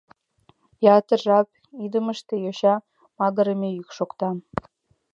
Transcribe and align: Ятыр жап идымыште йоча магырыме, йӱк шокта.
Ятыр 0.97 1.19
жап 1.25 1.47
идымыште 1.85 2.35
йоча 2.43 2.75
магырыме, 3.19 3.69
йӱк 3.77 3.89
шокта. 3.97 4.29